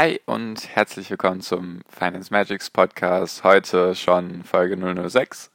Hi 0.00 0.20
und 0.26 0.76
herzlich 0.76 1.10
willkommen 1.10 1.40
zum 1.40 1.80
Finance 1.88 2.32
Magics 2.32 2.70
Podcast. 2.70 3.42
Heute 3.42 3.96
schon 3.96 4.44
Folge 4.44 4.76
006 4.76 5.50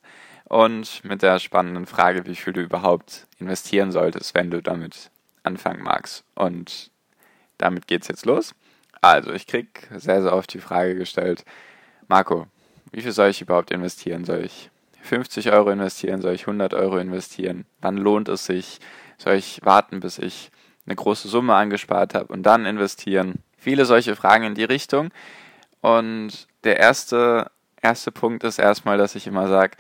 und 0.50 1.02
mit 1.06 1.22
der 1.22 1.40
spannenden 1.40 1.86
Frage, 1.86 2.26
wie 2.26 2.36
viel 2.36 2.52
du 2.52 2.60
überhaupt 2.60 3.26
investieren 3.40 3.94
solltest, 3.94 4.36
wenn 4.36 4.52
du 4.52 4.62
damit 4.62 5.12
anfangen 5.44 5.82
magst. 5.82 6.26
Und 6.36 6.92
damit 7.58 7.88
geht's 7.88 8.10
jetzt 8.10 8.26
los. 8.26 8.54
Also, 9.00 9.32
ich 9.32 9.48
krieg 9.48 9.88
sehr, 9.96 10.22
sehr 10.22 10.34
oft 10.34 10.54
die 10.54 10.60
Frage 10.60 10.96
gestellt, 10.96 11.46
Marco, 12.10 12.46
wie 12.92 13.02
viel 13.02 13.14
soll 13.14 13.30
ich 13.30 13.42
überhaupt 13.42 13.72
investieren? 13.72 14.26
Soll 14.26 14.44
ich 14.44 14.70
50 15.04 15.54
Euro 15.54 15.70
investieren? 15.70 16.22
Soll 16.22 16.34
ich 16.34 16.42
100 16.42 16.74
Euro 16.74 16.98
investieren? 16.98 17.64
Wann 17.80 17.96
lohnt 17.96 18.28
es 18.28 18.46
sich? 18.46 18.82
Soll 19.18 19.36
ich 19.36 19.62
warten, 19.64 20.02
bis 20.02 20.20
ich 20.20 20.52
eine 20.86 20.98
große 20.98 21.30
Summe 21.30 21.56
angespart 21.56 22.14
habe 22.14 22.34
und 22.34 22.44
dann 22.44 22.66
investieren? 22.66 23.42
Viele 23.64 23.86
solche 23.86 24.16
Fragen 24.16 24.44
in 24.44 24.56
die 24.56 24.64
Richtung. 24.64 25.10
Und 25.82 26.48
der 26.64 26.78
erste, 26.78 27.52
erste 27.82 28.12
Punkt 28.12 28.44
ist 28.44 28.60
erstmal, 28.60 28.98
dass 28.98 29.16
ich 29.16 29.28
immer 29.28 29.48
sage, 29.48 29.78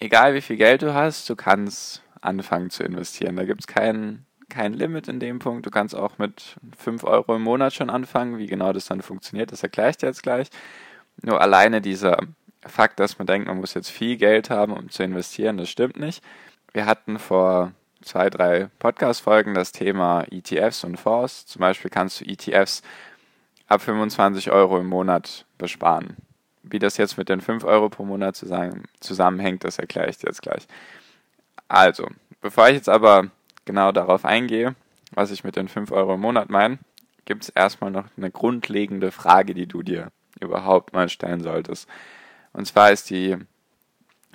egal 0.00 0.34
wie 0.34 0.40
viel 0.40 0.56
Geld 0.56 0.82
du 0.82 0.94
hast, 0.94 1.28
du 1.30 1.36
kannst 1.36 2.02
anfangen 2.20 2.70
zu 2.70 2.82
investieren. 2.82 3.36
Da 3.36 3.44
gibt 3.44 3.60
es 3.60 3.66
kein, 3.66 4.26
kein 4.48 4.72
Limit 4.72 5.08
in 5.08 5.20
dem 5.20 5.38
Punkt. 5.38 5.64
Du 5.66 5.70
kannst 5.70 5.94
auch 5.94 6.18
mit 6.18 6.56
5 6.76 7.04
Euro 7.04 7.36
im 7.36 7.42
Monat 7.42 7.74
schon 7.74 7.90
anfangen. 7.90 8.38
Wie 8.38 8.46
genau 8.46 8.72
das 8.72 8.86
dann 8.86 9.02
funktioniert, 9.02 9.52
das 9.52 9.62
erkläre 9.62 9.90
ich 9.90 9.96
dir 9.96 10.06
jetzt 10.06 10.22
gleich. 10.22 10.48
Nur 11.22 11.40
alleine 11.40 11.80
dieser 11.80 12.18
Fakt, 12.66 12.98
dass 12.98 13.18
man 13.18 13.26
denkt, 13.26 13.48
man 13.48 13.58
muss 13.58 13.74
jetzt 13.74 13.90
viel 13.90 14.16
Geld 14.16 14.50
haben, 14.50 14.72
um 14.72 14.90
zu 14.90 15.02
investieren, 15.02 15.56
das 15.56 15.70
stimmt 15.70 15.98
nicht. 15.98 16.22
Wir 16.72 16.86
hatten 16.86 17.18
vor 17.18 17.72
zwei, 18.06 18.30
drei 18.30 18.68
Podcast-Folgen 18.78 19.54
das 19.54 19.72
Thema 19.72 20.24
ETFs 20.30 20.84
und 20.84 20.96
Fonds. 20.96 21.46
Zum 21.46 21.60
Beispiel 21.60 21.90
kannst 21.90 22.20
du 22.20 22.24
ETFs 22.24 22.82
ab 23.66 23.82
25 23.82 24.50
Euro 24.52 24.78
im 24.78 24.86
Monat 24.86 25.44
besparen. 25.58 26.16
Wie 26.62 26.78
das 26.78 26.96
jetzt 26.96 27.18
mit 27.18 27.28
den 27.28 27.40
5 27.40 27.64
Euro 27.64 27.88
pro 27.88 28.04
Monat 28.04 28.36
zusammenhängt, 28.36 29.64
das 29.64 29.78
erkläre 29.78 30.08
ich 30.08 30.18
dir 30.18 30.28
jetzt 30.28 30.42
gleich. 30.42 30.66
Also, 31.68 32.08
bevor 32.40 32.68
ich 32.68 32.74
jetzt 32.74 32.88
aber 32.88 33.30
genau 33.64 33.92
darauf 33.92 34.24
eingehe, 34.24 34.74
was 35.12 35.30
ich 35.30 35.44
mit 35.44 35.56
den 35.56 35.68
5 35.68 35.90
Euro 35.90 36.14
im 36.14 36.20
Monat 36.20 36.48
meine, 36.48 36.78
gibt 37.24 37.44
es 37.44 37.48
erstmal 37.50 37.90
noch 37.90 38.06
eine 38.16 38.30
grundlegende 38.30 39.10
Frage, 39.10 39.52
die 39.52 39.66
du 39.66 39.82
dir 39.82 40.12
überhaupt 40.40 40.92
mal 40.92 41.08
stellen 41.08 41.40
solltest. 41.40 41.88
Und 42.52 42.66
zwar 42.66 42.92
ist 42.92 43.10
die 43.10 43.36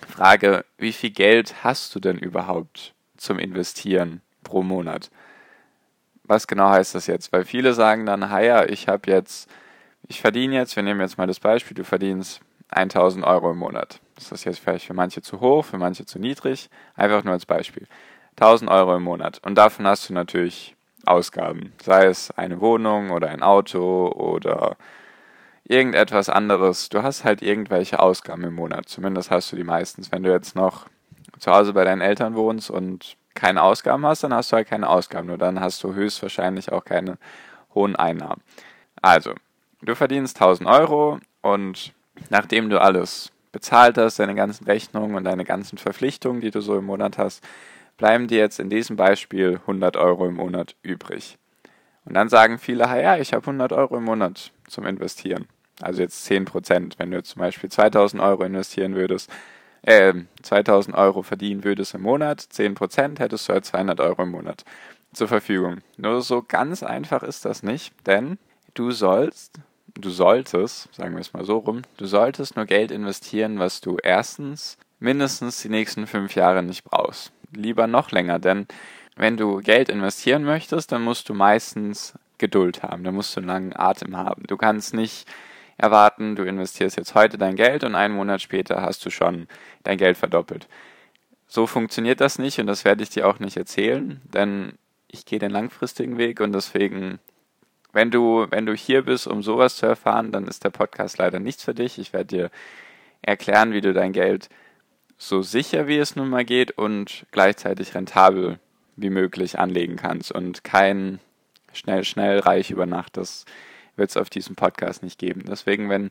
Frage, 0.07 0.65
wie 0.77 0.91
viel 0.91 1.11
Geld 1.11 1.63
hast 1.63 1.95
du 1.95 1.99
denn 1.99 2.17
überhaupt 2.17 2.93
zum 3.21 3.39
Investieren 3.39 4.21
pro 4.43 4.63
Monat. 4.63 5.09
Was 6.23 6.47
genau 6.47 6.69
heißt 6.69 6.95
das 6.95 7.07
jetzt? 7.07 7.31
Weil 7.33 7.45
viele 7.45 7.73
sagen 7.73 8.05
dann, 8.05 8.21
ja, 8.21 8.65
ich 8.65 8.87
habe 8.87 9.09
jetzt, 9.11 9.49
ich 10.07 10.21
verdiene 10.21 10.55
jetzt, 10.55 10.75
wir 10.75 10.83
nehmen 10.83 11.01
jetzt 11.01 11.17
mal 11.17 11.27
das 11.27 11.39
Beispiel, 11.39 11.75
du 11.75 11.83
verdienst 11.83 12.41
1000 12.69 13.25
Euro 13.25 13.51
im 13.51 13.57
Monat. 13.57 13.99
Das 14.15 14.31
ist 14.31 14.45
jetzt 14.45 14.59
vielleicht 14.59 14.85
für 14.85 14.93
manche 14.93 15.21
zu 15.21 15.39
hoch, 15.39 15.65
für 15.65 15.77
manche 15.77 16.05
zu 16.05 16.19
niedrig. 16.19 16.69
Einfach 16.95 17.23
nur 17.23 17.33
als 17.33 17.45
Beispiel. 17.45 17.87
1000 18.39 18.69
Euro 18.71 18.95
im 18.95 19.03
Monat. 19.03 19.39
Und 19.43 19.55
davon 19.55 19.85
hast 19.87 20.09
du 20.09 20.13
natürlich 20.13 20.75
Ausgaben. 21.05 21.73
Sei 21.81 22.05
es 22.05 22.31
eine 22.31 22.61
Wohnung 22.61 23.11
oder 23.11 23.29
ein 23.29 23.43
Auto 23.43 24.07
oder 24.07 24.77
irgendetwas 25.63 26.29
anderes. 26.29 26.89
Du 26.89 27.03
hast 27.03 27.23
halt 27.23 27.41
irgendwelche 27.41 27.99
Ausgaben 27.99 28.43
im 28.43 28.55
Monat. 28.55 28.87
Zumindest 28.87 29.31
hast 29.31 29.51
du 29.51 29.55
die 29.55 29.63
meistens. 29.63 30.11
Wenn 30.11 30.23
du 30.23 30.31
jetzt 30.31 30.55
noch 30.55 30.85
zu 31.41 31.51
Hause 31.51 31.73
bei 31.73 31.83
deinen 31.83 32.01
Eltern 32.01 32.35
wohnst 32.35 32.69
und 32.69 33.17
keine 33.33 33.63
Ausgaben 33.63 34.05
hast, 34.05 34.23
dann 34.23 34.33
hast 34.33 34.51
du 34.51 34.57
halt 34.57 34.67
keine 34.67 34.87
Ausgaben. 34.87 35.27
Nur 35.27 35.39
dann 35.39 35.59
hast 35.59 35.83
du 35.83 35.93
höchstwahrscheinlich 35.93 36.71
auch 36.71 36.85
keine 36.85 37.17
hohen 37.73 37.95
Einnahmen. 37.95 38.41
Also, 39.01 39.33
du 39.81 39.95
verdienst 39.95 40.39
1000 40.39 40.69
Euro 40.69 41.19
und 41.41 41.93
nachdem 42.29 42.69
du 42.69 42.79
alles 42.79 43.31
bezahlt 43.51 43.97
hast, 43.97 44.19
deine 44.19 44.35
ganzen 44.35 44.65
Rechnungen 44.65 45.15
und 45.15 45.23
deine 45.23 45.43
ganzen 45.43 45.79
Verpflichtungen, 45.79 46.41
die 46.41 46.51
du 46.51 46.61
so 46.61 46.77
im 46.77 46.85
Monat 46.85 47.17
hast, 47.17 47.43
bleiben 47.97 48.27
dir 48.27 48.37
jetzt 48.37 48.59
in 48.59 48.69
diesem 48.69 48.95
Beispiel 48.95 49.59
100 49.61 49.97
Euro 49.97 50.27
im 50.27 50.35
Monat 50.35 50.75
übrig. 50.83 51.39
Und 52.05 52.13
dann 52.13 52.29
sagen 52.29 52.59
viele, 52.59 52.83
ja, 52.83 53.17
ich 53.17 53.33
habe 53.33 53.41
100 53.41 53.73
Euro 53.73 53.97
im 53.97 54.03
Monat 54.03 54.51
zum 54.67 54.85
Investieren. 54.85 55.47
Also 55.81 56.03
jetzt 56.03 56.23
10 56.25 56.45
Prozent. 56.45 56.99
Wenn 56.99 57.09
du 57.09 57.23
zum 57.23 57.39
Beispiel 57.39 57.71
2000 57.71 58.21
Euro 58.21 58.43
investieren 58.43 58.93
würdest, 58.93 59.31
äh, 59.83 60.13
2000 60.43 60.95
Euro 60.95 61.23
verdienen 61.23 61.63
würdest 61.63 61.93
im 61.95 62.01
Monat, 62.01 62.39
10% 62.41 63.19
hättest 63.19 63.47
du 63.47 63.53
halt 63.53 63.65
200 63.65 63.99
Euro 63.99 64.23
im 64.23 64.31
Monat 64.31 64.63
zur 65.13 65.27
Verfügung. 65.27 65.79
Nur 65.97 66.21
so 66.21 66.41
ganz 66.41 66.83
einfach 66.83 67.23
ist 67.23 67.45
das 67.45 67.63
nicht, 67.63 67.93
denn 68.05 68.37
du 68.73 68.91
sollst, 68.91 69.59
du 69.95 70.09
solltest, 70.09 70.93
sagen 70.93 71.13
wir 71.13 71.21
es 71.21 71.33
mal 71.33 71.43
so 71.43 71.57
rum, 71.57 71.81
du 71.97 72.05
solltest 72.05 72.55
nur 72.55 72.65
Geld 72.65 72.91
investieren, 72.91 73.59
was 73.59 73.81
du 73.81 73.97
erstens 74.01 74.77
mindestens 74.99 75.61
die 75.61 75.69
nächsten 75.69 76.07
fünf 76.07 76.35
Jahre 76.35 76.63
nicht 76.63 76.83
brauchst. 76.83 77.31
Lieber 77.53 77.87
noch 77.87 78.11
länger, 78.11 78.39
denn 78.39 78.67
wenn 79.15 79.35
du 79.35 79.57
Geld 79.57 79.89
investieren 79.89 80.43
möchtest, 80.43 80.91
dann 80.91 81.01
musst 81.01 81.27
du 81.27 81.33
meistens 81.33 82.13
Geduld 82.37 82.81
haben, 82.81 83.03
dann 83.03 83.15
musst 83.15 83.35
du 83.35 83.39
einen 83.39 83.47
langen 83.47 83.75
Atem 83.75 84.15
haben. 84.15 84.43
Du 84.47 84.57
kannst 84.57 84.93
nicht 84.93 85.27
erwarten, 85.81 86.35
du 86.35 86.43
investierst 86.43 86.97
jetzt 86.97 87.15
heute 87.15 87.37
dein 87.37 87.55
Geld 87.55 87.83
und 87.83 87.95
einen 87.95 88.15
Monat 88.15 88.41
später 88.41 88.81
hast 88.81 89.05
du 89.05 89.09
schon 89.09 89.47
dein 89.83 89.97
Geld 89.97 90.17
verdoppelt. 90.17 90.67
So 91.47 91.67
funktioniert 91.67 92.21
das 92.21 92.39
nicht 92.39 92.59
und 92.59 92.67
das 92.67 92.85
werde 92.85 93.03
ich 93.03 93.09
dir 93.09 93.27
auch 93.27 93.39
nicht 93.39 93.57
erzählen, 93.57 94.21
denn 94.23 94.73
ich 95.07 95.25
gehe 95.25 95.39
den 95.39 95.51
langfristigen 95.51 96.17
Weg 96.17 96.39
und 96.39 96.53
deswegen, 96.53 97.19
wenn 97.91 98.11
du, 98.11 98.47
wenn 98.49 98.65
du 98.65 98.73
hier 98.73 99.01
bist, 99.01 99.27
um 99.27 99.43
sowas 99.43 99.75
zu 99.75 99.85
erfahren, 99.85 100.31
dann 100.31 100.47
ist 100.47 100.63
der 100.63 100.69
Podcast 100.69 101.17
leider 101.17 101.39
nichts 101.39 101.63
für 101.63 101.73
dich. 101.73 101.97
Ich 101.99 102.13
werde 102.13 102.27
dir 102.27 102.51
erklären, 103.21 103.73
wie 103.73 103.81
du 103.81 103.91
dein 103.91 104.13
Geld 104.13 104.49
so 105.17 105.43
sicher 105.43 105.87
wie 105.87 105.97
es 105.97 106.15
nun 106.15 106.29
mal 106.29 106.45
geht 106.45 106.71
und 106.71 107.27
gleichzeitig 107.31 107.93
rentabel 107.93 108.59
wie 108.95 109.11
möglich 109.11 109.59
anlegen 109.59 109.95
kannst 109.95 110.31
und 110.31 110.63
kein 110.63 111.19
schnell, 111.73 112.03
schnell 112.03 112.39
reich 112.39 112.71
über 112.71 112.85
Nacht. 112.85 113.17
Das 113.17 113.45
wird 113.95 114.09
es 114.09 114.17
auf 114.17 114.29
diesem 114.29 114.55
Podcast 114.55 115.03
nicht 115.03 115.19
geben. 115.19 115.43
Deswegen, 115.47 115.89
wenn 115.89 116.09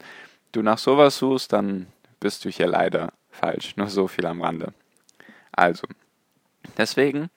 du 0.53 0.63
nach 0.63 0.79
sowas 0.79 1.19
suchst, 1.19 1.53
dann 1.53 1.87
bist 2.19 2.45
du 2.45 2.51
hier 2.51 2.67
leider 2.67 3.13
falsch. 3.31 3.77
Nur 3.77 3.89
so 3.89 4.09
viel 4.09 4.27
am 4.27 4.43
Rande. 4.43 4.73
Also, 5.53 5.87
deswegen 6.77 7.31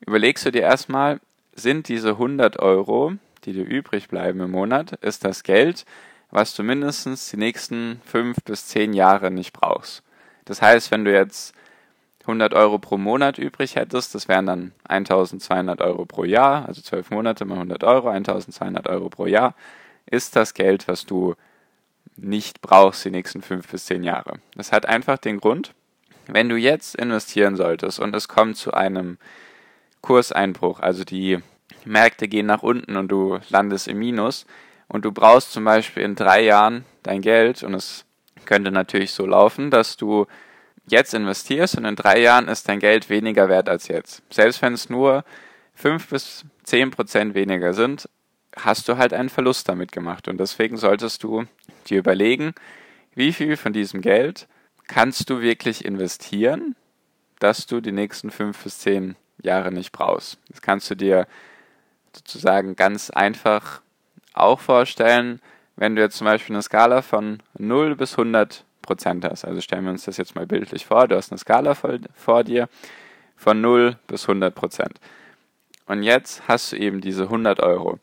überlegst 0.00 0.44
du 0.46 0.52
dir 0.52 0.62
erstmal, 0.62 1.20
sind 1.54 1.88
diese 1.88 2.10
100 2.10 2.58
Euro, 2.58 3.14
die 3.44 3.52
dir 3.52 3.64
übrig 3.64 4.08
bleiben 4.08 4.40
im 4.40 4.50
Monat, 4.50 4.92
ist 5.02 5.24
das 5.24 5.42
Geld, 5.42 5.84
was 6.30 6.54
du 6.54 6.62
mindestens 6.62 7.30
die 7.30 7.36
nächsten 7.36 8.00
5 8.04 8.38
bis 8.44 8.66
10 8.66 8.92
Jahre 8.92 9.30
nicht 9.30 9.52
brauchst. 9.52 10.02
Das 10.44 10.62
heißt, 10.62 10.90
wenn 10.90 11.04
du 11.04 11.12
jetzt 11.12 11.54
100 12.28 12.52
Euro 12.52 12.78
pro 12.78 12.98
Monat 12.98 13.38
übrig 13.38 13.76
hättest, 13.76 14.14
das 14.14 14.28
wären 14.28 14.46
dann 14.46 14.72
1200 14.86 15.80
Euro 15.80 16.04
pro 16.04 16.24
Jahr, 16.24 16.66
also 16.68 16.82
12 16.82 17.10
Monate 17.10 17.44
mal 17.46 17.54
100 17.54 17.82
Euro, 17.84 18.08
1200 18.08 18.86
Euro 18.88 19.08
pro 19.08 19.26
Jahr, 19.26 19.54
ist 20.06 20.36
das 20.36 20.52
Geld, 20.54 20.88
was 20.88 21.06
du 21.06 21.34
nicht 22.16 22.60
brauchst 22.60 23.04
die 23.04 23.10
nächsten 23.10 23.40
5 23.40 23.66
bis 23.66 23.86
10 23.86 24.04
Jahre. 24.04 24.34
Das 24.54 24.72
hat 24.72 24.86
einfach 24.86 25.16
den 25.18 25.38
Grund, 25.38 25.72
wenn 26.26 26.48
du 26.48 26.56
jetzt 26.56 26.96
investieren 26.96 27.56
solltest 27.56 27.98
und 27.98 28.14
es 28.14 28.28
kommt 28.28 28.56
zu 28.56 28.74
einem 28.74 29.16
Kurseinbruch, 30.02 30.80
also 30.80 31.04
die 31.04 31.38
Märkte 31.84 32.28
gehen 32.28 32.46
nach 32.46 32.62
unten 32.62 32.96
und 32.96 33.08
du 33.08 33.38
landest 33.48 33.88
im 33.88 33.98
Minus 33.98 34.44
und 34.88 35.04
du 35.04 35.12
brauchst 35.12 35.52
zum 35.52 35.64
Beispiel 35.64 36.02
in 36.02 36.14
drei 36.14 36.42
Jahren 36.42 36.84
dein 37.02 37.22
Geld 37.22 37.62
und 37.62 37.74
es 37.74 38.04
könnte 38.44 38.70
natürlich 38.70 39.12
so 39.12 39.26
laufen, 39.26 39.70
dass 39.70 39.96
du 39.96 40.26
jetzt 40.92 41.14
investierst 41.14 41.76
und 41.76 41.84
in 41.84 41.96
drei 41.96 42.20
Jahren 42.20 42.48
ist 42.48 42.68
dein 42.68 42.80
Geld 42.80 43.08
weniger 43.10 43.48
wert 43.48 43.68
als 43.68 43.88
jetzt. 43.88 44.22
Selbst 44.30 44.62
wenn 44.62 44.72
es 44.72 44.90
nur 44.90 45.24
fünf 45.74 46.08
bis 46.08 46.44
zehn 46.64 46.90
Prozent 46.90 47.34
weniger 47.34 47.72
sind, 47.72 48.08
hast 48.56 48.88
du 48.88 48.96
halt 48.96 49.12
einen 49.12 49.28
Verlust 49.28 49.68
damit 49.68 49.92
gemacht. 49.92 50.28
Und 50.28 50.38
deswegen 50.38 50.76
solltest 50.76 51.22
du 51.22 51.44
dir 51.88 51.98
überlegen, 51.98 52.54
wie 53.14 53.32
viel 53.32 53.56
von 53.56 53.72
diesem 53.72 54.00
Geld 54.00 54.48
kannst 54.86 55.30
du 55.30 55.40
wirklich 55.40 55.84
investieren, 55.84 56.74
dass 57.38 57.66
du 57.66 57.80
die 57.80 57.92
nächsten 57.92 58.30
fünf 58.30 58.62
bis 58.62 58.78
zehn 58.80 59.16
Jahre 59.40 59.70
nicht 59.70 59.92
brauchst. 59.92 60.38
Das 60.48 60.62
kannst 60.62 60.90
du 60.90 60.94
dir 60.94 61.26
sozusagen 62.14 62.74
ganz 62.74 63.10
einfach 63.10 63.82
auch 64.34 64.60
vorstellen, 64.60 65.40
wenn 65.76 65.94
du 65.94 66.02
jetzt 66.02 66.16
zum 66.16 66.24
Beispiel 66.24 66.56
eine 66.56 66.62
Skala 66.62 67.02
von 67.02 67.40
0 67.58 67.94
bis 67.96 68.12
100 68.12 68.64
Prozent 68.88 69.22
hast. 69.26 69.44
Also 69.44 69.60
stellen 69.60 69.84
wir 69.84 69.90
uns 69.90 70.06
das 70.06 70.16
jetzt 70.16 70.34
mal 70.34 70.46
bildlich 70.46 70.86
vor. 70.86 71.06
Du 71.08 71.16
hast 71.16 71.30
eine 71.30 71.38
Skala 71.38 71.74
vor, 71.74 72.42
dir 72.42 72.70
von 73.36 73.60
0 73.60 73.98
bis 74.06 74.22
100 74.22 74.54
Prozent. 74.54 74.98
Und 75.86 76.02
jetzt 76.02 76.48
hast 76.48 76.72
du 76.72 76.76
eben 76.76 77.02
diese 77.02 77.24
100 77.24 77.60
Euro. 77.60 77.98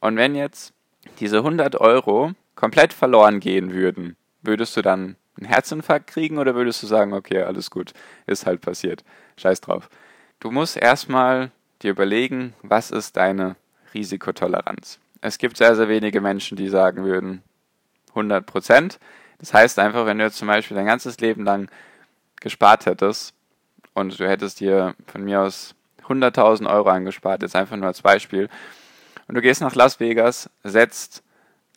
Und 0.00 0.16
wenn 0.16 0.34
jetzt 0.34 0.72
diese 1.20 1.38
100 1.38 1.76
Euro 1.76 2.32
komplett 2.56 2.92
verloren 2.92 3.38
gehen 3.38 3.72
würden, 3.72 4.16
würdest 4.42 4.76
du 4.76 4.82
dann 4.82 5.14
einen 5.36 5.46
Herzinfarkt 5.46 6.08
kriegen 6.08 6.38
oder 6.38 6.56
würdest 6.56 6.82
du 6.82 6.88
sagen, 6.88 7.12
okay, 7.12 7.42
alles 7.42 7.70
gut, 7.70 7.92
ist 8.26 8.46
halt 8.46 8.62
passiert, 8.62 9.04
scheiß 9.36 9.60
drauf. 9.60 9.88
Du 10.40 10.50
musst 10.50 10.76
erstmal 10.76 11.52
dir 11.82 11.92
überlegen, 11.92 12.52
was 12.62 12.90
ist 12.90 13.16
deine 13.16 13.54
Risikotoleranz. 13.94 14.98
Es 15.20 15.38
gibt 15.38 15.56
sehr, 15.56 15.76
sehr 15.76 15.88
wenige 15.88 16.20
Menschen, 16.20 16.56
die 16.56 16.68
sagen 16.68 17.04
würden 17.04 17.42
100 18.08 18.44
Prozent. 18.44 18.98
Das 19.38 19.52
heißt 19.52 19.78
einfach, 19.78 20.06
wenn 20.06 20.18
du 20.18 20.24
jetzt 20.24 20.38
zum 20.38 20.48
Beispiel 20.48 20.76
dein 20.76 20.86
ganzes 20.86 21.18
Leben 21.20 21.44
lang 21.44 21.68
gespart 22.40 22.86
hättest 22.86 23.34
und 23.94 24.18
du 24.18 24.28
hättest 24.28 24.60
dir 24.60 24.94
von 25.06 25.24
mir 25.24 25.42
aus 25.42 25.74
100.000 26.08 26.70
Euro 26.70 26.88
angespart, 26.88 27.42
jetzt 27.42 27.56
einfach 27.56 27.76
nur 27.76 27.86
als 27.86 28.02
Beispiel, 28.02 28.48
und 29.28 29.34
du 29.34 29.42
gehst 29.42 29.60
nach 29.60 29.74
Las 29.74 29.98
Vegas, 29.98 30.48
setzt 30.62 31.22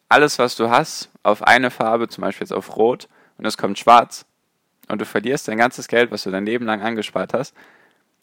alles, 0.07 0.38
was 0.38 0.56
du 0.56 0.69
hast, 0.69 1.09
auf 1.23 1.41
eine 1.41 1.71
Farbe, 1.71 2.07
zum 2.07 2.21
Beispiel 2.21 2.45
jetzt 2.45 2.53
auf 2.53 2.75
Rot, 2.75 3.07
und 3.38 3.45
es 3.45 3.57
kommt 3.57 3.79
schwarz, 3.79 4.25
und 4.88 5.01
du 5.01 5.06
verlierst 5.06 5.47
dein 5.47 5.57
ganzes 5.57 5.88
Geld, 5.88 6.11
was 6.11 6.23
du 6.23 6.31
dein 6.31 6.45
Leben 6.45 6.65
lang 6.65 6.81
angespart 6.81 7.33
hast, 7.33 7.56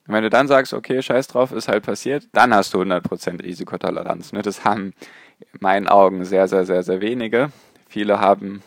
und 0.07 0.15
wenn 0.15 0.23
du 0.23 0.31
dann 0.31 0.47
sagst, 0.47 0.73
okay, 0.73 1.03
scheiß 1.03 1.27
drauf, 1.29 1.51
ist 1.53 1.69
halt 1.69 1.85
passiert, 1.85 2.29
dann 2.33 2.55
hast 2.55 2.73
du 2.75 2.81
100% 2.81 3.43
Risikotoleranz. 3.43 4.33
Ne? 4.33 4.43
Das 4.43 4.65
haben 4.65 4.95
in 5.41 5.59
meinen 5.61 5.89
Augen 5.89 6.25
sehr, 6.25 6.47
sehr, 6.47 6.65
sehr, 6.65 6.85
sehr 6.85 7.01
wenige. 7.01 7.51
Viele 7.89 8.21
haben 8.21 8.63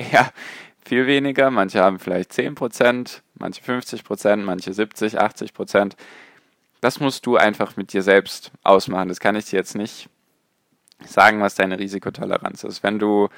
eher 0.12 0.32
viel 0.84 1.06
weniger, 1.06 1.50
manche 1.50 1.80
haben 1.80 1.98
vielleicht 1.98 2.32
10%, 2.32 3.20
manche 3.34 3.62
50%, 3.62 4.36
manche 4.36 4.72
70, 4.72 5.20
80%. 5.20 5.92
Das 6.80 7.00
musst 7.00 7.26
du 7.26 7.36
einfach 7.36 7.76
mit 7.76 7.92
dir 7.92 8.02
selbst 8.02 8.50
ausmachen. 8.62 9.08
Das 9.08 9.20
kann 9.20 9.36
ich 9.36 9.46
dir 9.46 9.56
jetzt 9.56 9.76
nicht 9.76 10.08
sagen, 11.04 11.40
was 11.40 11.54
deine 11.54 11.78
Risikotoleranz 11.78 12.64
ist. 12.64 12.82
Wenn 12.82 12.98
du 12.98 13.28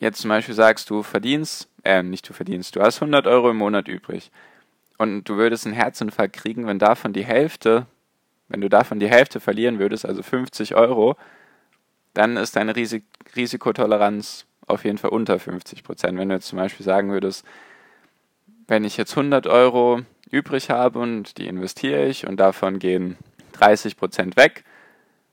jetzt 0.00 0.20
zum 0.20 0.28
Beispiel 0.28 0.54
sagst, 0.54 0.90
du 0.90 1.02
verdienst, 1.02 1.68
äh, 1.84 2.02
nicht 2.02 2.28
du 2.28 2.32
verdienst, 2.32 2.76
du 2.76 2.82
hast 2.82 3.00
100 3.00 3.26
Euro 3.26 3.50
im 3.50 3.56
Monat 3.56 3.88
übrig 3.88 4.30
und 4.98 5.24
du 5.24 5.36
würdest 5.36 5.66
einen 5.66 5.74
Herzinfarkt 5.74 6.34
kriegen, 6.34 6.66
wenn 6.66 6.78
davon 6.78 7.12
die 7.12 7.24
Hälfte, 7.24 7.86
wenn 8.48 8.60
du 8.60 8.68
davon 8.68 9.00
die 9.00 9.08
Hälfte 9.08 9.40
verlieren 9.40 9.78
würdest, 9.78 10.04
also 10.04 10.22
50 10.22 10.74
Euro, 10.74 11.16
dann 12.14 12.36
ist 12.36 12.56
deine 12.56 12.76
Risik 12.76 13.04
Risikotoleranz 13.34 14.46
auf 14.66 14.84
jeden 14.84 14.98
Fall 14.98 15.10
unter 15.10 15.38
50 15.38 15.82
Prozent. 15.82 16.18
Wenn 16.18 16.28
du 16.28 16.34
jetzt 16.34 16.48
zum 16.48 16.58
Beispiel 16.58 16.84
sagen 16.84 17.10
würdest, 17.10 17.44
wenn 18.68 18.84
ich 18.84 18.96
jetzt 18.96 19.16
100 19.16 19.46
Euro 19.46 20.00
übrig 20.30 20.70
habe 20.70 20.98
und 20.98 21.38
die 21.38 21.46
investiere 21.46 22.06
ich 22.06 22.26
und 22.26 22.38
davon 22.38 22.78
gehen 22.78 23.16
30 23.52 23.96
Prozent 23.96 24.36
weg, 24.36 24.64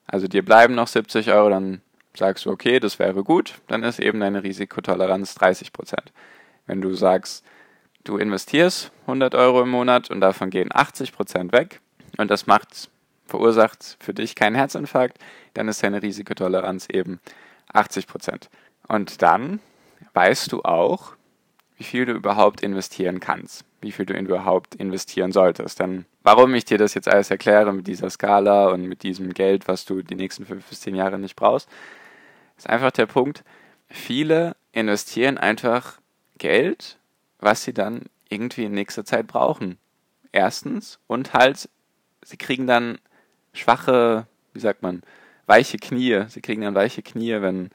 also 0.06 0.28
dir 0.28 0.44
bleiben 0.44 0.76
noch 0.76 0.88
70 0.88 1.32
Euro, 1.32 1.50
dann 1.50 1.82
sagst 2.16 2.46
du, 2.46 2.52
okay, 2.52 2.80
das 2.80 3.00
wäre 3.00 3.24
gut, 3.24 3.56
dann 3.68 3.84
ist 3.84 4.00
eben 4.00 4.20
deine 4.20 4.44
Risikotoleranz 4.44 5.36
30 5.36 5.72
Prozent. 5.72 6.12
Wenn 6.66 6.82
du 6.82 6.94
sagst, 6.94 7.46
du 8.04 8.18
investierst 8.18 8.92
100 9.02 9.36
Euro 9.36 9.62
im 9.62 9.70
Monat 9.70 10.10
und 10.10 10.22
davon 10.22 10.50
gehen 10.50 10.70
80 10.74 11.14
Prozent 11.14 11.54
weg 11.54 11.80
und 12.18 12.32
das 12.32 12.48
macht, 12.48 12.90
verursacht 13.26 13.98
für 14.00 14.14
dich 14.14 14.36
keinen 14.36 14.56
Herzinfarkt, 14.56 15.18
dann 15.54 15.68
ist 15.68 15.84
deine 15.84 16.02
Risikotoleranz 16.02 16.88
eben 16.92 17.20
80 17.72 18.08
Prozent. 18.08 18.50
Und 18.90 19.22
dann 19.22 19.62
weißt 20.14 20.52
du 20.52 20.64
auch, 20.64 21.14
wie 21.78 21.86
viel 21.86 22.06
du 22.06 22.12
überhaupt 22.12 22.60
investieren 22.60 23.22
kannst, 23.22 23.64
wie 23.80 23.94
viel 23.94 24.06
du 24.06 24.14
überhaupt 24.14 24.76
investieren 24.76 25.32
solltest. 25.32 25.80
Denn 25.80 26.06
warum 26.24 26.54
ich 26.54 26.66
dir 26.66 26.78
das 26.78 26.94
jetzt 26.94 27.08
alles 27.08 27.32
erkläre 27.32 27.72
mit 27.72 27.88
dieser 27.88 28.10
Skala 28.10 28.68
und 28.68 28.84
mit 28.84 29.04
diesem 29.04 29.34
Geld, 29.34 29.70
was 29.70 29.86
du 29.86 30.02
die 30.02 30.16
nächsten 30.16 30.46
fünf 30.46 30.66
bis 30.66 30.82
zehn 30.82 30.96
Jahre 30.96 31.18
nicht 31.18 31.38
brauchst, 31.38 31.70
ist 32.58 32.70
einfach 32.70 32.92
der 32.92 33.06
Punkt, 33.06 33.46
viele 33.88 34.58
investieren 34.74 35.38
einfach 35.38 36.00
Geld 36.38 37.00
was 37.40 37.64
sie 37.64 37.74
dann 37.74 38.04
irgendwie 38.30 38.66
in 38.66 38.74
nächster 38.74 39.06
Zeit 39.06 39.28
brauchen. 39.28 39.78
Erstens. 40.32 41.00
Und 41.08 41.34
halt, 41.34 41.70
sie 42.24 42.38
kriegen 42.38 42.68
dann 42.68 43.00
schwache, 43.54 44.28
wie 44.54 44.60
sagt 44.60 44.84
man, 44.84 45.02
weiche 45.48 45.78
Knie. 45.78 46.26
Sie 46.28 46.42
kriegen 46.42 46.62
dann 46.62 46.76
weiche 46.76 47.02
Knie, 47.02 47.42
wenn 47.42 47.72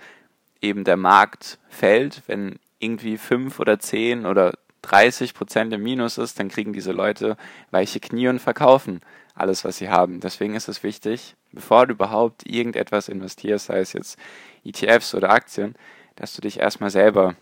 eben 0.64 0.84
der 0.84 0.96
Markt 0.96 1.58
fällt, 1.68 2.22
wenn 2.26 2.58
irgendwie 2.78 3.18
fünf 3.18 3.60
oder 3.60 3.78
zehn 3.78 4.26
oder 4.26 4.54
30 4.82 5.34
Prozent 5.34 5.72
im 5.72 5.82
Minus 5.82 6.18
ist, 6.18 6.38
dann 6.38 6.48
kriegen 6.48 6.72
diese 6.72 6.92
Leute 6.92 7.36
weiche 7.70 8.00
Knie 8.00 8.28
und 8.28 8.40
verkaufen 8.40 9.00
alles, 9.34 9.64
was 9.64 9.78
sie 9.78 9.88
haben. 9.88 10.20
Deswegen 10.20 10.54
ist 10.54 10.68
es 10.68 10.82
wichtig, 10.82 11.34
bevor 11.52 11.86
du 11.86 11.94
überhaupt 11.94 12.46
irgendetwas 12.46 13.08
investierst, 13.08 13.66
sei 13.66 13.80
es 13.80 13.92
jetzt 13.92 14.18
ETFs 14.64 15.14
oder 15.14 15.30
Aktien, 15.30 15.74
dass 16.16 16.34
du 16.34 16.40
dich 16.40 16.60
erstmal 16.60 16.90
selber 16.90 17.34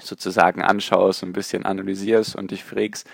sozusagen 0.00 0.62
anschaust, 0.62 1.22
ein 1.22 1.32
bisschen 1.32 1.64
analysierst 1.64 2.36
und 2.36 2.50
dich 2.50 2.64
fragst, 2.64 3.08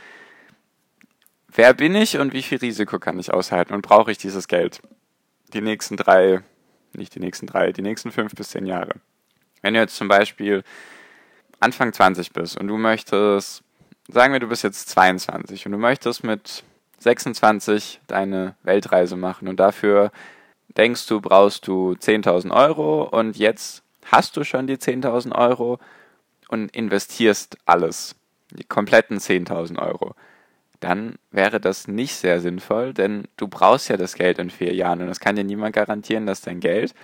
wer 1.48 1.74
bin 1.74 1.94
ich 1.94 2.18
und 2.18 2.32
wie 2.32 2.42
viel 2.42 2.58
Risiko 2.58 2.98
kann 2.98 3.18
ich 3.18 3.32
aushalten 3.32 3.74
und 3.74 3.82
brauche 3.82 4.10
ich 4.10 4.18
dieses 4.18 4.48
Geld? 4.48 4.80
Die 5.52 5.60
nächsten 5.60 5.96
drei, 5.96 6.42
nicht 6.94 7.14
die 7.14 7.20
nächsten 7.20 7.46
drei, 7.46 7.72
die 7.72 7.82
nächsten 7.82 8.10
fünf 8.10 8.34
bis 8.34 8.50
zehn 8.50 8.66
Jahre. 8.66 8.94
Wenn 9.62 9.74
du 9.74 9.80
jetzt 9.80 9.96
zum 9.96 10.08
Beispiel 10.08 10.64
Anfang 11.60 11.92
20 11.92 12.32
bist 12.32 12.58
und 12.58 12.68
du 12.68 12.78
möchtest, 12.78 13.62
sagen 14.08 14.32
wir, 14.32 14.40
du 14.40 14.48
bist 14.48 14.64
jetzt 14.64 14.88
22 14.88 15.66
und 15.66 15.72
du 15.72 15.78
möchtest 15.78 16.24
mit 16.24 16.64
26 16.98 18.00
deine 18.06 18.54
Weltreise 18.62 19.16
machen 19.16 19.48
und 19.48 19.58
dafür 19.58 20.10
denkst 20.76 21.06
du, 21.06 21.20
brauchst 21.20 21.66
du 21.66 21.92
10.000 21.92 22.54
Euro 22.54 23.04
und 23.04 23.36
jetzt 23.36 23.82
hast 24.04 24.36
du 24.36 24.44
schon 24.44 24.66
die 24.66 24.76
10.000 24.76 25.34
Euro 25.34 25.78
und 26.48 26.74
investierst 26.74 27.56
alles, 27.64 28.16
die 28.50 28.64
kompletten 28.64 29.18
10.000 29.18 29.78
Euro, 29.78 30.14
dann 30.80 31.16
wäre 31.30 31.60
das 31.60 31.88
nicht 31.88 32.14
sehr 32.14 32.40
sinnvoll, 32.40 32.94
denn 32.94 33.28
du 33.36 33.48
brauchst 33.48 33.88
ja 33.88 33.96
das 33.96 34.14
Geld 34.14 34.38
in 34.38 34.50
vier 34.50 34.74
Jahren 34.74 35.02
und 35.02 35.08
es 35.08 35.20
kann 35.20 35.36
dir 35.36 35.44
niemand 35.44 35.74
garantieren, 35.74 36.26
dass 36.26 36.40
dein 36.40 36.60
Geld 36.60 36.94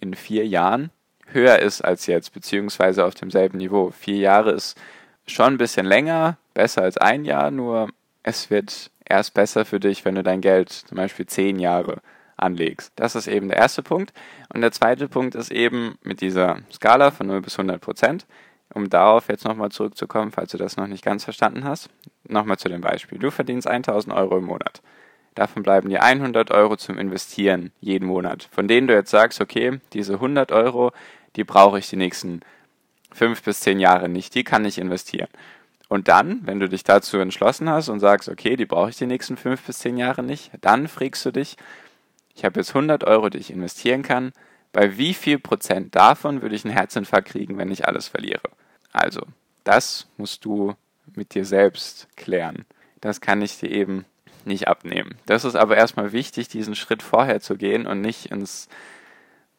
in 0.00 0.14
vier 0.14 0.46
Jahren 0.46 0.90
höher 1.26 1.58
ist 1.58 1.82
als 1.82 2.06
jetzt, 2.06 2.32
beziehungsweise 2.32 3.04
auf 3.04 3.14
demselben 3.14 3.58
Niveau. 3.58 3.90
Vier 3.90 4.16
Jahre 4.16 4.52
ist 4.52 4.78
schon 5.26 5.54
ein 5.54 5.58
bisschen 5.58 5.86
länger, 5.86 6.36
besser 6.54 6.82
als 6.82 6.96
ein 6.98 7.24
Jahr, 7.24 7.50
nur 7.50 7.88
es 8.22 8.50
wird 8.50 8.90
erst 9.04 9.34
besser 9.34 9.64
für 9.64 9.80
dich, 9.80 10.04
wenn 10.04 10.14
du 10.14 10.22
dein 10.22 10.40
Geld 10.40 10.70
zum 10.70 10.96
Beispiel 10.96 11.26
zehn 11.26 11.58
Jahre 11.58 12.00
anlegst. 12.36 12.92
Das 12.96 13.14
ist 13.14 13.28
eben 13.28 13.48
der 13.48 13.58
erste 13.58 13.82
Punkt. 13.82 14.12
Und 14.52 14.60
der 14.60 14.72
zweite 14.72 15.08
Punkt 15.08 15.34
ist 15.34 15.50
eben 15.50 15.96
mit 16.02 16.20
dieser 16.20 16.58
Skala 16.72 17.10
von 17.10 17.26
0 17.26 17.42
bis 17.42 17.58
100 17.58 17.80
Prozent 17.80 18.26
um 18.74 18.88
darauf 18.90 19.28
jetzt 19.28 19.44
nochmal 19.44 19.70
zurückzukommen, 19.70 20.32
falls 20.32 20.52
du 20.52 20.58
das 20.58 20.76
noch 20.76 20.86
nicht 20.86 21.04
ganz 21.04 21.24
verstanden 21.24 21.64
hast, 21.64 21.90
nochmal 22.28 22.58
zu 22.58 22.68
dem 22.68 22.80
Beispiel. 22.80 23.18
Du 23.18 23.30
verdienst 23.30 23.66
1000 23.66 24.14
Euro 24.14 24.38
im 24.38 24.44
Monat. 24.44 24.82
Davon 25.34 25.62
bleiben 25.62 25.88
dir 25.88 26.02
100 26.02 26.50
Euro 26.50 26.76
zum 26.76 26.98
Investieren 26.98 27.72
jeden 27.80 28.06
Monat, 28.06 28.48
von 28.52 28.68
denen 28.68 28.86
du 28.86 28.94
jetzt 28.94 29.10
sagst, 29.10 29.40
okay, 29.40 29.80
diese 29.92 30.14
100 30.14 30.52
Euro, 30.52 30.92
die 31.36 31.44
brauche 31.44 31.78
ich 31.78 31.88
die 31.88 31.96
nächsten 31.96 32.40
fünf 33.10 33.42
bis 33.42 33.60
zehn 33.60 33.80
Jahre 33.80 34.08
nicht, 34.08 34.34
die 34.34 34.44
kann 34.44 34.64
ich 34.64 34.78
investieren. 34.78 35.28
Und 35.88 36.08
dann, 36.08 36.40
wenn 36.44 36.60
du 36.60 36.68
dich 36.68 36.84
dazu 36.84 37.18
entschlossen 37.18 37.68
hast 37.68 37.88
und 37.88 38.00
sagst, 38.00 38.28
okay, 38.28 38.56
die 38.56 38.66
brauche 38.66 38.90
ich 38.90 38.96
die 38.96 39.06
nächsten 39.06 39.36
fünf 39.36 39.62
bis 39.62 39.78
zehn 39.78 39.96
Jahre 39.96 40.22
nicht, 40.22 40.50
dann 40.60 40.88
fragst 40.88 41.24
du 41.24 41.30
dich, 41.30 41.56
ich 42.34 42.44
habe 42.44 42.60
jetzt 42.60 42.70
100 42.70 43.04
Euro, 43.04 43.28
die 43.28 43.38
ich 43.38 43.50
investieren 43.50 44.02
kann, 44.02 44.32
bei 44.72 44.96
wie 44.96 45.12
viel 45.12 45.38
Prozent 45.38 45.94
davon 45.94 46.40
würde 46.40 46.54
ich 46.54 46.64
einen 46.64 46.74
Herzinfarkt 46.74 47.28
kriegen, 47.28 47.58
wenn 47.58 47.70
ich 47.70 47.86
alles 47.86 48.08
verliere? 48.08 48.40
Also, 48.92 49.22
das 49.64 50.06
musst 50.16 50.44
du 50.44 50.74
mit 51.14 51.34
dir 51.34 51.44
selbst 51.44 52.08
klären. 52.16 52.64
Das 53.00 53.20
kann 53.20 53.42
ich 53.42 53.58
dir 53.58 53.70
eben 53.70 54.04
nicht 54.44 54.68
abnehmen. 54.68 55.16
Das 55.26 55.44
ist 55.44 55.54
aber 55.54 55.76
erstmal 55.76 56.12
wichtig, 56.12 56.48
diesen 56.48 56.74
Schritt 56.74 57.02
vorher 57.02 57.40
zu 57.40 57.56
gehen 57.56 57.86
und 57.86 58.00
nicht 58.00 58.26
ins 58.26 58.68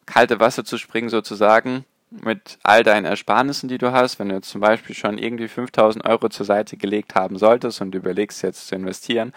kalte 0.06 0.40
Wasser 0.40 0.66
zu 0.66 0.78
springen 0.78 1.10
sozusagen 1.10 1.86
mit 2.12 2.60
all 2.64 2.84
deinen 2.84 3.06
Ersparnissen, 3.06 3.70
die 3.70 3.78
du 3.78 3.92
hast. 3.92 4.20
Wenn 4.20 4.30
du 4.30 4.36
jetzt 4.36 4.50
zum 4.50 4.62
Beispiel 4.62 4.96
schon 4.96 5.18
irgendwie 5.18 5.48
5000 5.48 6.06
Euro 6.06 6.30
zur 6.30 6.46
Seite 6.46 6.78
gelegt 6.78 7.16
haben 7.16 7.38
solltest 7.38 7.82
und 7.82 7.96
überlegst 7.96 8.44
jetzt 8.44 8.68
zu 8.68 8.76
investieren 8.76 9.34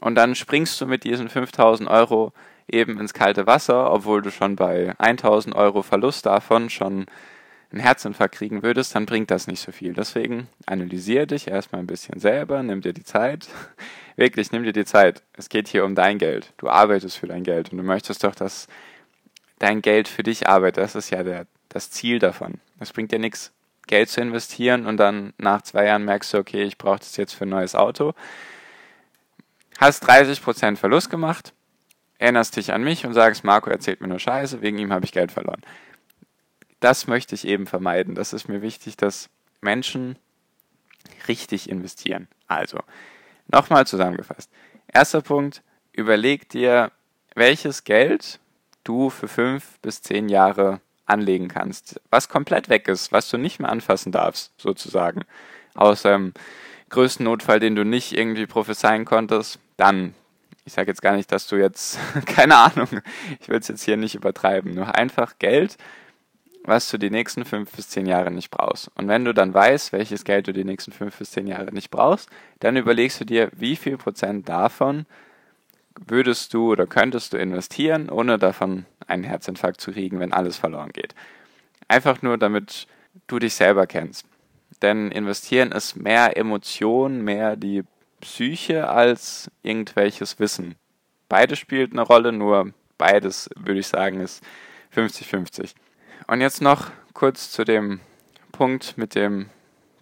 und 0.00 0.14
dann 0.14 0.34
springst 0.34 0.80
du 0.80 0.86
mit 0.86 1.04
diesen 1.04 1.28
5000 1.28 1.88
Euro 1.88 2.32
eben 2.68 2.98
ins 3.00 3.12
kalte 3.12 3.46
Wasser, 3.46 3.92
obwohl 3.92 4.22
du 4.22 4.30
schon 4.30 4.56
bei 4.56 4.94
1000 4.98 5.54
Euro 5.54 5.82
Verlust 5.82 6.26
davon 6.26 6.70
schon 6.70 7.06
einen 7.72 7.80
Herzinfarkt 7.80 8.34
kriegen 8.34 8.62
würdest, 8.62 8.94
dann 8.94 9.06
bringt 9.06 9.30
das 9.30 9.46
nicht 9.46 9.60
so 9.60 9.70
viel. 9.70 9.92
Deswegen 9.92 10.48
analysier 10.66 11.26
dich 11.26 11.46
erstmal 11.46 11.82
ein 11.82 11.86
bisschen 11.86 12.18
selber, 12.18 12.62
nimm 12.62 12.80
dir 12.80 12.92
die 12.92 13.04
Zeit. 13.04 13.48
Wirklich, 14.16 14.50
nimm 14.50 14.64
dir 14.64 14.72
die 14.72 14.84
Zeit. 14.84 15.22
Es 15.34 15.48
geht 15.48 15.68
hier 15.68 15.84
um 15.84 15.94
dein 15.94 16.18
Geld. 16.18 16.52
Du 16.56 16.68
arbeitest 16.68 17.18
für 17.18 17.28
dein 17.28 17.44
Geld 17.44 17.70
und 17.70 17.78
du 17.78 17.84
möchtest 17.84 18.24
doch, 18.24 18.34
dass 18.34 18.66
dein 19.58 19.82
Geld 19.82 20.08
für 20.08 20.24
dich 20.24 20.48
arbeitet. 20.48 20.82
Das 20.82 20.94
ist 20.96 21.10
ja 21.10 21.22
der, 21.22 21.46
das 21.68 21.90
Ziel 21.90 22.18
davon. 22.18 22.54
Es 22.80 22.92
bringt 22.92 23.12
dir 23.12 23.18
nichts, 23.18 23.52
Geld 23.86 24.08
zu 24.08 24.20
investieren 24.20 24.86
und 24.86 24.96
dann 24.96 25.32
nach 25.38 25.62
zwei 25.62 25.86
Jahren 25.86 26.04
merkst 26.04 26.32
du, 26.32 26.38
okay, 26.38 26.62
ich 26.62 26.78
brauche 26.78 27.00
das 27.00 27.16
jetzt 27.16 27.34
für 27.34 27.44
ein 27.44 27.50
neues 27.50 27.74
Auto. 27.74 28.14
Hast 29.78 30.08
30% 30.08 30.76
Verlust 30.76 31.10
gemacht, 31.10 31.54
erinnerst 32.18 32.56
dich 32.56 32.72
an 32.72 32.84
mich 32.84 33.04
und 33.04 33.14
sagst, 33.14 33.44
Marco 33.44 33.70
erzählt 33.70 34.00
mir 34.00 34.08
nur 34.08 34.18
Scheiße, 34.18 34.62
wegen 34.62 34.78
ihm 34.78 34.92
habe 34.92 35.04
ich 35.04 35.12
Geld 35.12 35.32
verloren. 35.32 35.62
Das 36.80 37.06
möchte 37.06 37.34
ich 37.34 37.46
eben 37.46 37.66
vermeiden. 37.66 38.14
Das 38.14 38.32
ist 38.32 38.48
mir 38.48 38.62
wichtig, 38.62 38.96
dass 38.96 39.28
Menschen 39.60 40.18
richtig 41.28 41.68
investieren. 41.68 42.28
Also, 42.46 42.80
nochmal 43.48 43.86
zusammengefasst. 43.86 44.50
Erster 44.92 45.20
Punkt, 45.20 45.62
überleg 45.92 46.48
dir, 46.48 46.90
welches 47.34 47.84
Geld 47.84 48.40
du 48.84 49.10
für 49.10 49.28
fünf 49.28 49.78
bis 49.80 50.02
zehn 50.02 50.28
Jahre 50.28 50.80
anlegen 51.06 51.48
kannst, 51.48 52.00
was 52.10 52.28
komplett 52.28 52.68
weg 52.68 52.88
ist, 52.88 53.12
was 53.12 53.28
du 53.28 53.36
nicht 53.36 53.60
mehr 53.60 53.70
anfassen 53.70 54.12
darfst, 54.12 54.52
sozusagen. 54.56 55.22
Außer 55.74 56.14
im 56.14 56.32
größten 56.88 57.24
Notfall, 57.24 57.60
den 57.60 57.76
du 57.76 57.84
nicht 57.84 58.16
irgendwie 58.16 58.46
prophezeien 58.46 59.04
konntest, 59.04 59.58
dann, 59.76 60.14
ich 60.64 60.72
sage 60.72 60.90
jetzt 60.90 61.02
gar 61.02 61.16
nicht, 61.16 61.30
dass 61.32 61.46
du 61.46 61.56
jetzt, 61.56 61.98
keine 62.26 62.56
Ahnung, 62.56 62.88
ich 63.40 63.48
will 63.48 63.58
es 63.58 63.68
jetzt 63.68 63.82
hier 63.82 63.96
nicht 63.96 64.14
übertreiben, 64.14 64.74
nur 64.74 64.94
einfach 64.94 65.38
Geld, 65.38 65.76
was 66.64 66.90
du 66.90 66.98
die 66.98 67.10
nächsten 67.10 67.44
fünf 67.44 67.70
bis 67.72 67.88
zehn 67.88 68.06
Jahre 68.06 68.30
nicht 68.30 68.50
brauchst. 68.50 68.90
Und 68.96 69.08
wenn 69.08 69.24
du 69.24 69.32
dann 69.32 69.54
weißt, 69.54 69.92
welches 69.92 70.24
Geld 70.24 70.48
du 70.48 70.52
die 70.52 70.64
nächsten 70.64 70.92
fünf 70.92 71.18
bis 71.18 71.30
zehn 71.30 71.46
Jahre 71.46 71.72
nicht 71.72 71.90
brauchst, 71.90 72.28
dann 72.60 72.76
überlegst 72.76 73.20
du 73.20 73.24
dir, 73.24 73.50
wie 73.56 73.76
viel 73.76 73.96
Prozent 73.96 74.48
davon 74.48 75.06
würdest 76.06 76.54
du 76.54 76.72
oder 76.72 76.86
könntest 76.86 77.32
du 77.32 77.38
investieren, 77.38 78.08
ohne 78.08 78.38
davon 78.38 78.86
einen 79.06 79.24
Herzinfarkt 79.24 79.80
zu 79.80 79.92
kriegen, 79.92 80.20
wenn 80.20 80.32
alles 80.32 80.56
verloren 80.56 80.92
geht. 80.92 81.14
Einfach 81.88 82.22
nur, 82.22 82.38
damit 82.38 82.86
du 83.26 83.38
dich 83.38 83.54
selber 83.54 83.86
kennst. 83.86 84.26
Denn 84.82 85.10
investieren 85.10 85.72
ist 85.72 85.96
mehr 85.96 86.36
Emotion, 86.36 87.22
mehr 87.22 87.56
die 87.56 87.82
Psyche 88.20 88.88
als 88.88 89.50
irgendwelches 89.62 90.38
Wissen. 90.38 90.76
Beides 91.28 91.58
spielt 91.58 91.92
eine 91.92 92.02
Rolle, 92.02 92.32
nur 92.32 92.72
beides, 92.98 93.48
würde 93.56 93.80
ich 93.80 93.88
sagen, 93.88 94.20
ist 94.20 94.42
50-50. 94.94 95.74
Und 96.26 96.40
jetzt 96.40 96.62
noch 96.62 96.90
kurz 97.12 97.50
zu 97.50 97.64
dem 97.64 98.00
Punkt 98.52 98.96
mit 98.98 99.14
dem 99.14 99.50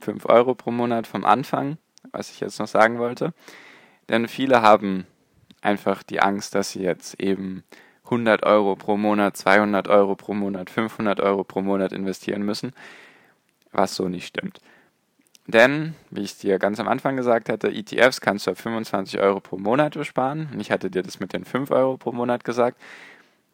5 0.00 0.26
Euro 0.26 0.54
pro 0.54 0.70
Monat 0.70 1.06
vom 1.06 1.25
Anfang, 1.25 1.78
was 2.12 2.30
ich 2.30 2.40
jetzt 2.40 2.58
noch 2.58 2.68
sagen 2.68 2.98
wollte. 2.98 3.32
Denn 4.08 4.28
viele 4.28 4.62
haben 4.62 5.06
einfach 5.60 6.02
die 6.02 6.20
Angst, 6.20 6.54
dass 6.54 6.72
sie 6.72 6.82
jetzt 6.82 7.20
eben 7.20 7.64
100 8.04 8.42
Euro 8.44 8.76
pro 8.76 8.96
Monat, 8.96 9.37
200 9.37 9.88
Euro 9.88 10.16
pro 10.16 10.34
Monat, 10.34 10.70
500 10.70 11.20
Euro 11.20 11.44
pro 11.44 11.60
Monat 11.60 11.92
investieren 11.92 12.42
müssen, 12.42 12.72
was 13.72 13.94
so 13.94 14.08
nicht 14.08 14.26
stimmt. 14.26 14.60
Denn, 15.46 15.94
wie 16.10 16.22
ich 16.22 16.37
dir 16.37 16.58
ganz 16.58 16.78
am 16.78 16.88
Anfang 16.88 17.16
gesagt 17.16 17.48
hatte, 17.48 17.68
ETFs 17.68 18.20
kannst 18.20 18.46
du 18.46 18.50
auf 18.50 18.58
25 18.58 19.18
Euro 19.18 19.40
pro 19.40 19.56
Monat 19.56 19.94
besparen. 19.94 20.50
Und 20.52 20.60
ich 20.60 20.70
hatte 20.70 20.90
dir 20.90 21.02
das 21.02 21.20
mit 21.20 21.32
den 21.32 21.46
5 21.46 21.70
Euro 21.70 21.96
pro 21.96 22.12
Monat 22.12 22.44
gesagt. 22.44 22.78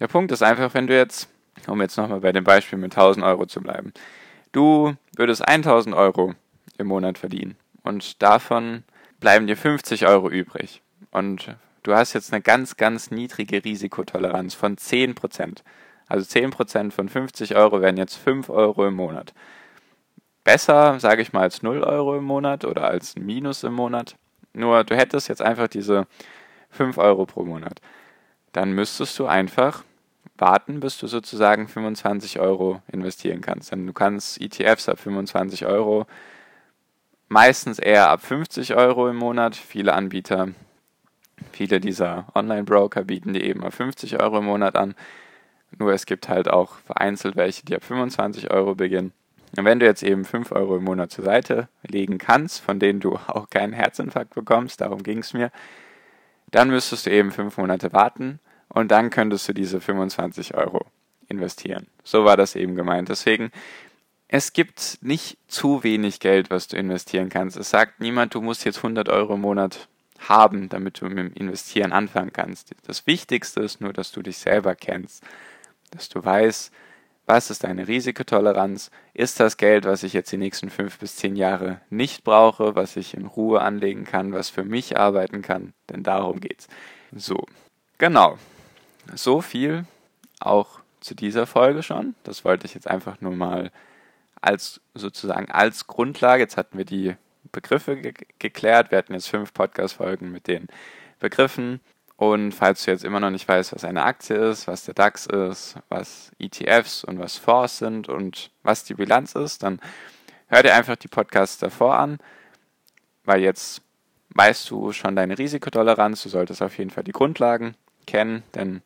Der 0.01 0.09
Punkt 0.09 0.33
ist 0.33 0.43
einfach, 0.43 0.75
wenn 0.75 0.89
du 0.89 0.97
jetzt, 0.97 1.29
um 1.69 1.81
jetzt 1.81 1.97
nochmal 1.97 2.21
bei 2.21 2.33
dem 2.33 2.45
Beispiel 2.45 2.79
mit 2.79 2.93
1000 2.93 3.25
Euro 3.25 3.47
zu 3.47 3.61
bleiben, 3.61 3.93
du 4.53 4.95
würdest 5.17 5.47
1000 5.47 5.95
Euro 5.95 6.35
im 6.79 6.87
Monat 6.87 7.19
verdienen 7.19 7.57
und 7.83 8.23
davon 8.23 8.85
bleiben 9.21 9.47
dir 9.47 9.57
50 9.57 10.07
Euro 10.07 10.29
übrig. 10.29 10.83
Und 11.11 11.57
du 11.83 11.95
hast 11.95 12.13
jetzt 12.13 12.33
eine 12.33 12.43
ganz, 12.43 12.77
ganz 12.77 13.11
niedrige 13.11 13.65
Risikotoleranz 13.65 14.55
von 14.55 14.77
10%. 14.77 15.63
Also 16.09 16.27
10% 16.27 16.91
von 16.91 17.09
50 17.09 17.57
Euro 17.57 17.81
wären 17.81 17.97
jetzt 17.97 18.17
5 18.17 18.51
Euro 18.51 18.87
im 18.87 18.95
Monat. 18.95 19.33
Besser, 20.43 21.01
sage 21.01 21.23
ich 21.23 21.33
mal, 21.33 21.43
als 21.43 21.63
0 21.63 21.83
Euro 21.83 22.17
im 22.17 22.25
Monat 22.25 22.65
oder 22.65 22.85
als 22.85 23.17
Minus 23.17 23.63
im 23.63 23.75
Monat. 23.75 24.17
Nur 24.53 24.85
du 24.85 24.95
hättest 24.95 25.29
jetzt 25.29 25.41
einfach 25.41 25.69
diese 25.69 26.07
5 26.71 26.99
Euro 26.99 27.25
pro 27.25 27.45
Monat. 27.45 27.81
Dann 28.53 28.73
müsstest 28.73 29.19
du 29.19 29.27
einfach 29.27 29.85
warten, 30.37 30.81
bis 30.81 30.99
du 30.99 31.07
sozusagen 31.07 31.69
25 31.69 32.41
Euro 32.41 32.83
investieren 32.91 33.41
kannst. 33.41 33.73
Denn 33.73 33.87
du 33.87 33.93
kannst 33.93 34.41
ETFs 34.41 34.89
ab 34.89 34.99
25 34.99 35.67
Euro, 35.67 36.07
meistens 37.29 37.79
eher 37.79 38.11
ab 38.11 38.23
50 38.23 38.75
Euro 38.75 39.09
im 39.09 39.17
Monat. 39.17 39.57
Viele 39.57 39.95
Anbieter 39.95 40.49
Viele 41.53 41.81
dieser 41.81 42.27
Online-Broker 42.35 43.05
bieten 43.05 43.33
die 43.33 43.43
eben 43.43 43.65
auf 43.65 43.75
50 43.75 44.21
Euro 44.21 44.39
im 44.39 44.45
Monat 44.45 44.77
an. 44.77 44.95
Nur 45.79 45.93
es 45.93 46.07
gibt 46.07 46.29
halt 46.29 46.49
auch 46.49 46.77
vereinzelt 46.79 47.37
welche, 47.37 47.65
die 47.65 47.75
ab 47.75 47.85
25 47.85 48.51
Euro 48.51 48.75
beginnen. 48.75 49.13
Und 49.57 49.65
wenn 49.65 49.79
du 49.79 49.87
jetzt 49.87 50.03
eben 50.03 50.25
5 50.25 50.53
Euro 50.53 50.77
im 50.77 50.85
Monat 50.85 51.11
zur 51.11 51.25
Seite 51.25 51.69
legen 51.83 52.19
kannst, 52.19 52.61
von 52.61 52.79
denen 52.79 53.01
du 53.01 53.17
auch 53.27 53.51
keinen 53.51 53.73
Herzinfarkt 53.73 54.35
bekommst, 54.35 54.81
darum 54.81 55.03
ging 55.03 55.19
es 55.19 55.33
mir, 55.33 55.51
dann 56.51 56.71
müsstest 56.71 57.07
du 57.07 57.11
eben 57.11 57.33
5 57.33 57.57
Monate 57.57 57.93
warten 57.93 58.41
und 58.69 58.91
dann 58.91 59.11
könntest 59.11 59.49
du 59.49 59.53
diese 59.53 59.81
25 59.81 60.55
Euro 60.55 60.87
investieren. 61.29 61.87
So 62.03 62.25
war 62.25 62.37
das 62.37 62.55
eben 62.57 62.75
gemeint. 62.75 63.09
Deswegen, 63.09 63.51
es 64.29 64.53
gibt 64.53 64.99
nicht 65.01 65.39
zu 65.49 65.85
wenig 65.85 66.21
Geld, 66.21 66.51
was 66.51 66.69
du 66.69 66.77
investieren 66.77 67.29
kannst. 67.29 67.57
Es 67.57 67.71
sagt 67.71 68.01
niemand, 68.01 68.35
du 68.35 68.41
musst 68.41 68.65
jetzt 68.65 68.79
100 68.79 69.09
Euro 69.09 69.35
im 69.35 69.41
Monat 69.41 69.89
haben, 70.29 70.69
damit 70.69 71.01
du 71.01 71.07
mit 71.07 71.19
dem 71.19 71.33
Investieren 71.35 71.93
anfangen 71.93 72.33
kannst. 72.33 72.75
Das 72.87 73.07
Wichtigste 73.07 73.61
ist 73.61 73.81
nur, 73.81 73.93
dass 73.93 74.13
du 74.13 74.23
dich 74.23 74.39
selber 74.39 74.75
kennst, 74.75 75.23
dass 75.91 76.09
du 76.09 76.25
weißt, 76.25 76.73
was 77.27 77.51
ist 77.51 77.65
deine 77.65 77.89
Risikotoleranz? 77.89 78.91
Ist 79.15 79.41
das 79.41 79.57
Geld, 79.57 79.87
was 79.87 80.03
ich 80.03 80.13
jetzt 80.13 80.31
die 80.31 80.37
nächsten 80.37 80.69
fünf 80.69 80.99
bis 80.99 81.17
zehn 81.17 81.37
Jahre 81.37 81.81
nicht 81.89 82.23
brauche, 82.23 82.75
was 82.75 82.97
ich 82.97 83.15
in 83.15 83.25
Ruhe 83.25 83.63
anlegen 83.63 84.05
kann, 84.05 84.33
was 84.33 84.51
für 84.51 84.65
mich 84.65 84.99
arbeiten 84.99 85.41
kann? 85.41 85.73
Denn 85.89 86.03
darum 86.03 86.41
geht's. 86.41 86.69
So, 87.13 87.47
genau. 87.97 88.39
So 89.15 89.41
viel 89.41 89.87
auch 90.41 90.81
zu 91.01 91.15
dieser 91.15 91.47
Folge 91.47 91.83
schon. 91.83 92.15
Das 92.25 92.45
wollte 92.45 92.67
ich 92.67 92.75
jetzt 92.75 92.89
einfach 92.89 93.21
nur 93.21 93.33
mal 93.33 93.71
als 94.41 94.81
sozusagen 94.95 95.51
als 95.51 95.87
Grundlage. 95.87 96.43
Jetzt 96.43 96.57
hatten 96.57 96.79
wir 96.79 96.85
die 96.85 97.17
Begriffe 97.53 97.97
ge 97.97 98.15
geklärt. 98.39 98.91
Wir 98.91 98.99
hatten 98.99 99.15
jetzt 99.15 99.29
fünf 99.29 99.53
Podcast-Folgen 99.53 100.31
mit 100.33 100.47
den 100.47 100.69
Begriffen. 101.19 101.81
Und 102.17 102.53
falls 102.53 102.85
du 102.85 102.91
jetzt 102.91 103.05
immer 103.05 103.21
noch 103.21 103.31
nicht 103.31 103.49
weißt, 103.49 103.75
was 103.75 103.85
eine 103.85 104.05
Aktie 104.05 104.37
ist, 104.37 104.67
was 104.67 104.85
der 104.85 104.95
DAX 104.95 105.27
ist, 105.27 105.77
was 105.89 106.31
ETFs 106.39 107.05
und 107.05 107.19
was 107.19 107.37
Fonds 107.37 107.79
sind 107.79 108.09
und 108.09 108.51
was 108.63 108.85
die 108.85 108.95
Bilanz 108.95 109.35
ist, 109.35 109.63
dann 109.63 109.81
hör 110.47 110.63
dir 110.63 110.75
einfach 110.75 110.97
die 110.97 111.09
Podcasts 111.09 111.59
davor 111.59 111.99
an, 111.99 112.19
weil 113.25 113.41
jetzt 113.41 113.83
weißt 114.31 114.71
du 114.71 114.93
schon 114.93 115.17
deine 115.17 115.39
Risikotoleranz. 115.39 116.23
Du 116.23 116.29
solltest 116.29 116.63
auf 116.63 116.79
jeden 116.79 116.91
Fall 116.91 117.05
die 117.05 117.13
Grundlagen 117.13 117.77
kennen, 118.07 118.43
denn 118.55 118.83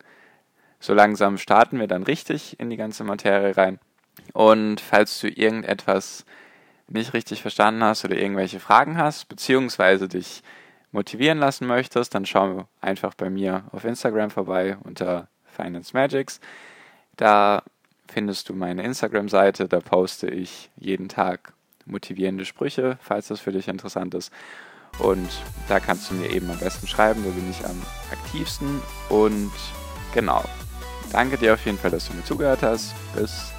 so 0.81 0.95
langsam 0.95 1.39
starten 1.39 1.81
wir 1.81 1.87
dann 1.87 2.05
richtig 2.05 2.59
in 2.61 2.71
die 2.71 2.77
ganze 2.77 3.05
Materie 3.05 3.57
rein. 3.57 3.79
Und 4.33 4.81
falls 4.81 5.21
du 5.21 5.29
irgendetwas 5.29 6.25
nicht 6.89 7.15
richtig 7.15 7.43
verstanden 7.43 7.85
hast 7.85 8.05
oder 8.05 8.17
irgendwelche 8.17 8.61
Fragen 8.61 8.97
hast, 8.97 9.29
beziehungsweise 9.29 10.09
dich 10.09 10.43
motivieren 10.91 11.39
lassen 11.39 11.67
möchtest, 11.67 12.15
dann 12.15 12.25
schau 12.25 12.67
einfach 12.81 13.15
bei 13.15 13.29
mir 13.29 13.65
auf 13.73 13.85
Instagram 13.85 14.31
vorbei 14.31 14.77
unter 14.85 15.29
Finance 15.45 15.93
Magics. 15.93 16.41
Da 17.17 17.63
findest 18.07 18.49
du 18.49 18.55
meine 18.55 18.83
Instagram-Seite, 18.85 19.69
da 19.69 19.81
poste 19.81 20.29
ich 20.29 20.71
jeden 20.77 21.09
Tag 21.09 21.53
motivierende 21.85 22.45
Sprüche, 22.45 22.99
falls 23.03 23.29
das 23.29 23.41
für 23.41 23.53
dich 23.53 23.69
interessant 23.69 24.15
ist. 24.15 24.33
Und 24.99 25.29
da 25.69 25.81
kannst 25.81 26.11
du 26.11 26.15
mir 26.15 26.31
eben 26.31 26.51
am 26.51 26.59
besten 26.59 26.87
schreiben, 26.87 27.23
da 27.25 27.31
bin 27.31 27.51
ich 27.51 27.65
am 27.65 27.81
aktivsten. 28.11 28.81
Und 29.09 29.53
genau, 30.13 30.45
danke 31.13 31.37
dir 31.39 31.55
auf 31.55 31.65
jeden 31.65 31.79
Fall, 31.79 31.91
dass 31.91 32.09
du 32.09 32.15
mir 32.15 32.25
zugehört 32.25 32.63
hast. 32.63 32.95
Bis 33.15 33.53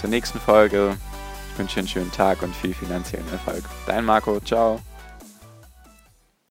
zur 0.00 0.10
nächsten 0.10 0.40
Folge 0.40 0.96
wünsche 1.56 1.74
dir 1.74 1.80
einen 1.80 1.88
schönen 1.88 2.12
Tag 2.12 2.42
und 2.42 2.54
viel 2.54 2.74
finanziellen 2.74 3.30
Erfolg. 3.30 3.64
Dein 3.86 4.04
Marco, 4.04 4.40
ciao. 4.40 4.80